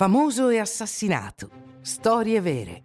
Famoso 0.00 0.48
e 0.48 0.58
assassinato. 0.58 1.50
Storie 1.82 2.40
vere. 2.40 2.82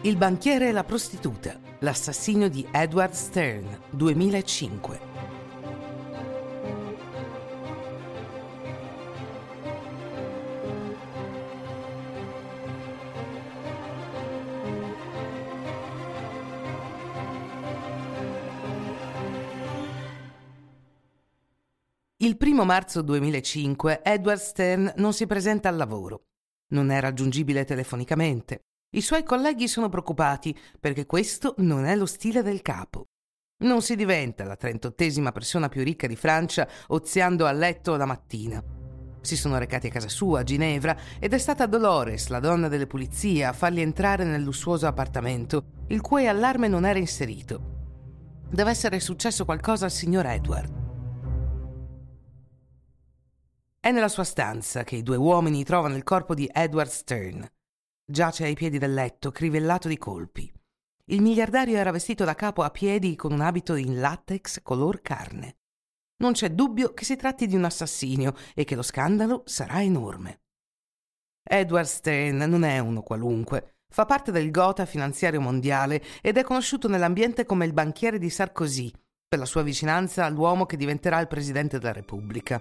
Il 0.00 0.16
banchiere 0.16 0.70
e 0.70 0.72
la 0.72 0.82
prostituta. 0.82 1.60
L'assassinio 1.78 2.48
di 2.48 2.66
Edward 2.72 3.12
Stern, 3.12 3.78
2005. 3.90 5.15
Il 22.26 22.36
primo 22.36 22.64
marzo 22.64 23.02
2005 23.02 24.02
Edward 24.02 24.40
Stern 24.40 24.94
non 24.96 25.12
si 25.12 25.28
presenta 25.28 25.68
al 25.68 25.76
lavoro. 25.76 26.24
Non 26.72 26.90
è 26.90 26.98
raggiungibile 26.98 27.64
telefonicamente. 27.64 28.62
I 28.96 29.00
suoi 29.00 29.22
colleghi 29.22 29.68
sono 29.68 29.88
preoccupati 29.88 30.52
perché 30.80 31.06
questo 31.06 31.54
non 31.58 31.84
è 31.84 31.94
lo 31.94 32.04
stile 32.04 32.42
del 32.42 32.62
capo. 32.62 33.04
Non 33.58 33.80
si 33.80 33.94
diventa 33.94 34.42
la 34.42 34.56
trentottesima 34.56 35.30
persona 35.30 35.68
più 35.68 35.84
ricca 35.84 36.08
di 36.08 36.16
Francia 36.16 36.68
oziando 36.88 37.46
a 37.46 37.52
letto 37.52 37.94
la 37.94 38.06
mattina. 38.06 38.60
Si 39.20 39.36
sono 39.36 39.56
recati 39.58 39.86
a 39.86 39.90
casa 39.90 40.08
sua, 40.08 40.40
a 40.40 40.42
Ginevra, 40.42 40.96
ed 41.20 41.32
è 41.32 41.38
stata 41.38 41.66
Dolores, 41.66 42.26
la 42.26 42.40
donna 42.40 42.66
delle 42.66 42.88
pulizie, 42.88 43.44
a 43.44 43.52
farli 43.52 43.82
entrare 43.82 44.24
nel 44.24 44.42
lussuoso 44.42 44.88
appartamento, 44.88 45.66
il 45.90 46.00
cui 46.00 46.26
allarme 46.26 46.66
non 46.66 46.86
era 46.86 46.98
inserito. 46.98 48.40
Deve 48.50 48.70
essere 48.70 48.98
successo 48.98 49.44
qualcosa 49.44 49.84
al 49.84 49.92
signor 49.92 50.26
Edward. 50.26 50.85
È 53.86 53.92
nella 53.92 54.08
sua 54.08 54.24
stanza 54.24 54.82
che 54.82 54.96
i 54.96 55.04
due 55.04 55.14
uomini 55.14 55.62
trovano 55.62 55.94
il 55.94 56.02
corpo 56.02 56.34
di 56.34 56.50
Edward 56.52 56.90
Stern. 56.90 57.48
Giace 58.04 58.42
ai 58.42 58.54
piedi 58.54 58.78
del 58.78 58.92
letto, 58.92 59.30
crivellato 59.30 59.86
di 59.86 59.96
colpi. 59.96 60.52
Il 61.04 61.22
miliardario 61.22 61.76
era 61.76 61.92
vestito 61.92 62.24
da 62.24 62.34
capo 62.34 62.64
a 62.64 62.70
piedi 62.70 63.14
con 63.14 63.30
un 63.30 63.42
abito 63.42 63.76
in 63.76 64.00
latex 64.00 64.60
color 64.60 65.02
carne. 65.02 65.58
Non 66.16 66.32
c'è 66.32 66.50
dubbio 66.50 66.94
che 66.94 67.04
si 67.04 67.14
tratti 67.14 67.46
di 67.46 67.54
un 67.54 67.62
assassinio 67.62 68.34
e 68.56 68.64
che 68.64 68.74
lo 68.74 68.82
scandalo 68.82 69.44
sarà 69.46 69.80
enorme. 69.80 70.40
Edward 71.48 71.86
Stern 71.86 72.38
non 72.38 72.64
è 72.64 72.80
uno 72.80 73.02
qualunque. 73.02 73.76
Fa 73.88 74.04
parte 74.04 74.32
del 74.32 74.50
Gotha 74.50 74.84
finanziario 74.84 75.40
mondiale 75.40 76.02
ed 76.22 76.38
è 76.38 76.42
conosciuto 76.42 76.88
nell'ambiente 76.88 77.46
come 77.46 77.66
il 77.66 77.72
banchiere 77.72 78.18
di 78.18 78.30
Sarkozy, 78.30 78.90
per 79.28 79.38
la 79.38 79.44
sua 79.44 79.62
vicinanza 79.62 80.24
all'uomo 80.24 80.66
che 80.66 80.76
diventerà 80.76 81.20
il 81.20 81.28
presidente 81.28 81.78
della 81.78 81.92
Repubblica. 81.92 82.60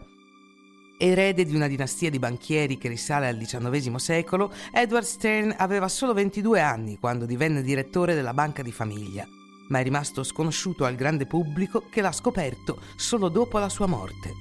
Erede 0.97 1.43
di 1.43 1.53
una 1.53 1.67
dinastia 1.67 2.09
di 2.09 2.19
banchieri 2.19 2.77
che 2.77 2.87
risale 2.87 3.27
al 3.27 3.37
XIX 3.37 3.95
secolo, 3.95 4.53
Edward 4.71 5.05
Stern 5.05 5.53
aveva 5.57 5.89
solo 5.89 6.13
22 6.13 6.61
anni 6.61 6.97
quando 6.97 7.25
divenne 7.25 7.61
direttore 7.61 8.15
della 8.15 8.33
banca 8.33 8.61
di 8.61 8.71
famiglia, 8.71 9.27
ma 9.67 9.79
è 9.79 9.83
rimasto 9.83 10.23
sconosciuto 10.23 10.85
al 10.85 10.95
grande 10.95 11.25
pubblico 11.25 11.89
che 11.89 11.99
l'ha 11.99 12.13
scoperto 12.13 12.81
solo 12.95 13.27
dopo 13.27 13.59
la 13.59 13.67
sua 13.67 13.87
morte. 13.87 14.31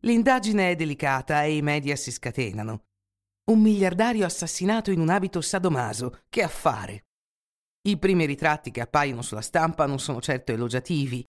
L'indagine 0.00 0.70
è 0.70 0.76
delicata 0.76 1.42
e 1.44 1.56
i 1.56 1.62
media 1.62 1.96
si 1.96 2.10
scatenano. 2.10 2.84
Un 3.50 3.60
miliardario 3.60 4.26
assassinato 4.26 4.90
in 4.90 5.00
un 5.00 5.08
abito 5.08 5.40
sadomaso, 5.40 6.20
che 6.28 6.42
affare! 6.42 7.04
I 7.82 7.96
primi 7.96 8.26
ritratti 8.26 8.70
che 8.70 8.82
appaiono 8.82 9.22
sulla 9.22 9.40
stampa 9.40 9.86
non 9.86 9.98
sono 9.98 10.20
certo 10.20 10.52
elogiativi 10.52 11.26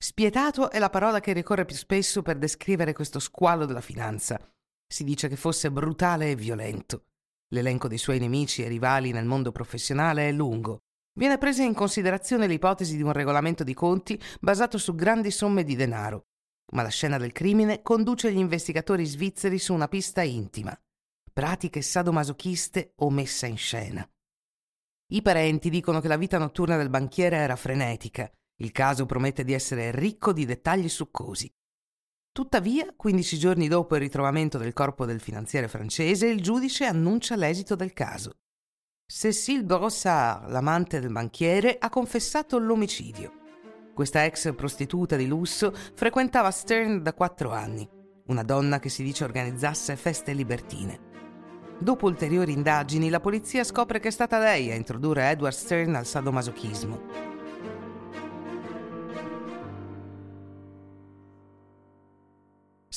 Spietato 0.00 0.70
è 0.70 0.78
la 0.78 0.90
parola 0.90 1.18
che 1.18 1.32
ricorre 1.32 1.64
più 1.64 1.74
spesso 1.74 2.22
per 2.22 2.38
descrivere 2.38 2.92
questo 2.92 3.18
squalo 3.18 3.66
della 3.66 3.80
finanza. 3.80 4.38
Si 4.86 5.02
dice 5.02 5.26
che 5.26 5.34
fosse 5.34 5.72
brutale 5.72 6.30
e 6.30 6.36
violento. 6.36 7.06
L'elenco 7.48 7.88
dei 7.88 7.98
suoi 7.98 8.20
nemici 8.20 8.62
e 8.62 8.68
rivali 8.68 9.10
nel 9.10 9.24
mondo 9.24 9.50
professionale 9.50 10.28
è 10.28 10.32
lungo. 10.32 10.82
Viene 11.18 11.36
presa 11.36 11.64
in 11.64 11.74
considerazione 11.74 12.46
l'ipotesi 12.46 12.94
di 12.94 13.02
un 13.02 13.10
regolamento 13.10 13.64
di 13.64 13.74
conti 13.74 14.22
basato 14.38 14.78
su 14.78 14.94
grandi 14.94 15.32
somme 15.32 15.64
di 15.64 15.74
denaro. 15.74 16.26
Ma 16.74 16.82
la 16.82 16.90
scena 16.90 17.18
del 17.18 17.32
crimine 17.32 17.82
conduce 17.82 18.32
gli 18.32 18.38
investigatori 18.38 19.04
svizzeri 19.04 19.58
su 19.58 19.74
una 19.74 19.88
pista 19.88 20.22
intima. 20.22 20.78
Pratiche 21.32 21.82
sadomasochiste 21.82 22.92
o 22.96 23.10
messa 23.10 23.46
in 23.46 23.56
scena. 23.56 24.08
I 25.10 25.22
parenti 25.22 25.70
dicono 25.70 26.00
che 26.00 26.08
la 26.08 26.16
vita 26.16 26.38
notturna 26.38 26.76
del 26.76 26.88
banchiere 26.88 27.38
era 27.38 27.56
frenetica 27.56 28.30
il 28.60 28.72
caso 28.72 29.06
promette 29.06 29.44
di 29.44 29.52
essere 29.52 29.90
ricco 29.92 30.32
di 30.32 30.44
dettagli 30.44 30.88
succosi. 30.88 31.52
Tuttavia, 32.32 32.92
15 32.94 33.38
giorni 33.38 33.68
dopo 33.68 33.94
il 33.94 34.00
ritrovamento 34.00 34.58
del 34.58 34.72
corpo 34.72 35.04
del 35.04 35.20
finanziere 35.20 35.68
francese, 35.68 36.26
il 36.26 36.40
giudice 36.40 36.84
annuncia 36.84 37.36
l'esito 37.36 37.74
del 37.74 37.92
caso. 37.92 38.38
Cécile 39.04 39.64
Brossard, 39.64 40.50
l'amante 40.50 41.00
del 41.00 41.10
banchiere, 41.10 41.78
ha 41.78 41.88
confessato 41.88 42.58
l'omicidio. 42.58 43.32
Questa 43.94 44.24
ex 44.24 44.54
prostituta 44.54 45.16
di 45.16 45.26
lusso 45.26 45.72
frequentava 45.94 46.50
Stern 46.50 47.02
da 47.02 47.14
quattro 47.14 47.52
anni, 47.52 47.88
una 48.26 48.42
donna 48.42 48.78
che 48.78 48.88
si 48.88 49.02
dice 49.02 49.24
organizzasse 49.24 49.96
feste 49.96 50.32
libertine. 50.32 51.06
Dopo 51.80 52.06
ulteriori 52.06 52.52
indagini, 52.52 53.08
la 53.08 53.20
polizia 53.20 53.64
scopre 53.64 53.98
che 53.98 54.08
è 54.08 54.12
stata 54.12 54.38
lei 54.38 54.70
a 54.70 54.74
introdurre 54.74 55.30
Edward 55.30 55.54
Stern 55.54 55.94
al 55.94 56.06
sadomasochismo. 56.06 57.27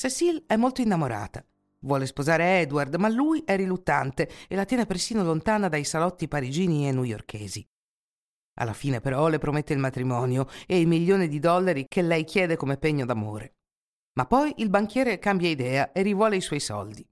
Cecile 0.02 0.46
è 0.48 0.56
molto 0.56 0.82
innamorata. 0.82 1.46
Vuole 1.82 2.08
sposare 2.08 2.62
Edward, 2.62 2.96
ma 2.96 3.08
lui 3.08 3.44
è 3.46 3.56
riluttante 3.56 4.28
e 4.48 4.56
la 4.56 4.66
tiene 4.66 4.88
persino 4.88 5.24
lontana 5.24 5.70
dai 5.70 5.84
salotti 5.84 6.28
parigini 6.28 6.88
e 6.88 6.92
newyorkesi. 6.92 7.64
Alla 8.56 8.74
fine 8.74 9.00
però 9.00 9.28
le 9.28 9.38
promette 9.38 9.74
il 9.74 9.80
matrimonio 9.80 10.48
e 10.66 10.80
il 10.80 10.88
milione 10.88 11.28
di 11.28 11.38
dollari 11.38 11.86
che 11.88 12.02
lei 12.02 12.24
chiede 12.24 12.56
come 12.56 12.78
pegno 12.78 13.06
d'amore. 13.06 13.58
Ma 14.14 14.26
poi 14.26 14.52
il 14.58 14.72
banchiere 14.72 15.20
cambia 15.20 15.50
idea 15.50 15.92
e 15.92 16.02
rivuole 16.02 16.36
i 16.36 16.42
suoi 16.42 16.60
soldi. 16.60 17.08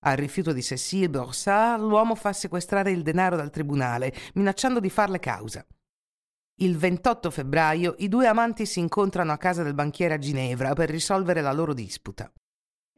Al 0.00 0.18
rifiuto 0.18 0.52
di 0.52 0.62
Cécile 0.62 1.08
Borsard, 1.08 1.82
l'uomo 1.82 2.14
fa 2.14 2.34
sequestrare 2.34 2.90
il 2.90 3.00
denaro 3.00 3.36
dal 3.36 3.48
tribunale, 3.48 4.14
minacciando 4.34 4.78
di 4.78 4.90
farle 4.90 5.20
causa. 5.20 5.64
Il 6.60 6.78
28 6.78 7.30
febbraio 7.30 7.96
i 7.98 8.08
due 8.08 8.26
amanti 8.26 8.64
si 8.64 8.78
incontrano 8.78 9.30
a 9.30 9.36
casa 9.36 9.62
del 9.62 9.74
banchiere 9.74 10.14
a 10.14 10.18
Ginevra 10.18 10.72
per 10.72 10.88
risolvere 10.88 11.42
la 11.42 11.52
loro 11.52 11.74
disputa. 11.74 12.32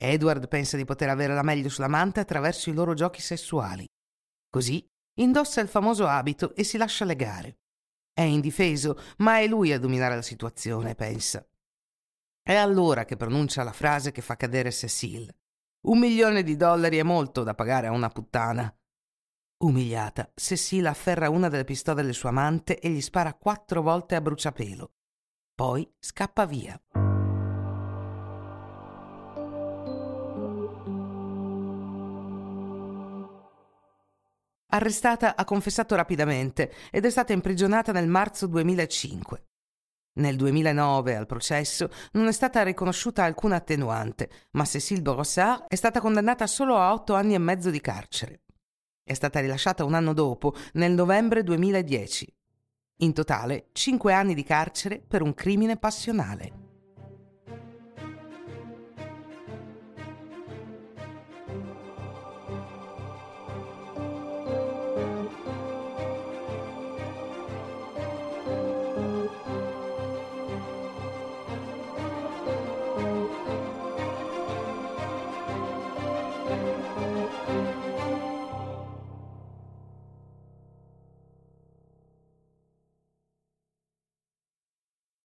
Edward 0.00 0.46
pensa 0.46 0.76
di 0.76 0.84
poter 0.84 1.08
avere 1.08 1.34
la 1.34 1.42
meglio 1.42 1.68
sull'amante 1.68 2.20
attraverso 2.20 2.70
i 2.70 2.72
loro 2.72 2.94
giochi 2.94 3.20
sessuali. 3.20 3.84
Così 4.48 4.86
indossa 5.18 5.60
il 5.60 5.66
famoso 5.66 6.06
abito 6.06 6.54
e 6.54 6.62
si 6.62 6.76
lascia 6.76 7.04
legare. 7.04 7.58
È 8.12 8.22
indifeso, 8.22 8.97
ma 9.18 9.41
è 9.41 9.48
lui 9.48 9.72
a 9.72 9.80
dominare 9.80 10.14
la 10.14 10.22
situazione, 10.22 10.94
pensa. 10.94 11.44
È 12.41 12.54
allora 12.54 13.04
che 13.04 13.16
pronuncia 13.16 13.64
la 13.64 13.72
frase 13.72 14.12
che 14.12 14.22
fa 14.22 14.36
cadere 14.36 14.70
Cecile. 14.70 15.34
Un 15.88 15.98
milione 15.98 16.44
di 16.44 16.54
dollari 16.54 16.98
è 16.98 17.02
molto 17.02 17.42
da 17.42 17.54
pagare 17.54 17.88
a 17.88 17.92
una 17.92 18.08
puttana. 18.08 18.72
Umiliata, 19.60 20.30
Cecile 20.36 20.86
afferra 20.86 21.30
una 21.30 21.48
delle 21.48 21.64
pistole 21.64 22.04
del 22.04 22.14
suo 22.14 22.28
amante 22.28 22.78
e 22.78 22.91
gli 22.91 23.00
spara 23.00 23.34
quattro 23.34 23.82
volte 23.82 24.14
a 24.14 24.20
bruciapelo. 24.20 24.92
Poi 25.52 25.92
scappa 25.98 26.46
via. 26.46 26.80
Arrestata, 34.70 35.34
ha 35.34 35.44
confessato 35.44 35.97
rapidamente 35.97 36.72
ed 36.92 37.04
è 37.04 37.10
stata 37.10 37.32
imprigionata 37.32 37.91
nel 37.91 38.06
marzo 38.06 38.47
2005. 38.47 39.47
Nel 40.18 40.36
2009, 40.36 41.16
al 41.16 41.27
processo, 41.27 41.91
non 42.12 42.28
è 42.28 42.33
stata 42.33 42.62
riconosciuta 42.62 43.24
alcuna 43.24 43.56
attenuante, 43.56 44.30
ma 44.53 44.65
Cécile 44.65 45.03
Brossard 45.03 45.65
è 45.66 45.74
stata 45.74 45.98
condannata 45.98 46.47
solo 46.47 46.77
a 46.77 46.92
otto 46.92 47.15
anni 47.15 47.34
e 47.34 47.38
mezzo 47.38 47.71
di 47.71 47.80
carcere. 47.80 48.42
È 49.09 49.15
stata 49.15 49.41
rilasciata 49.41 49.84
un 49.84 49.95
anno 49.95 50.13
dopo, 50.13 50.55
nel 50.75 50.93
novembre 50.93 51.43
2010. 51.43 52.31
In 52.97 53.15
totale, 53.15 53.69
cinque 53.72 54.13
anni 54.13 54.34
di 54.34 54.43
carcere 54.43 55.01
per 55.01 55.22
un 55.22 55.33
crimine 55.33 55.78
passionale. 55.78 56.67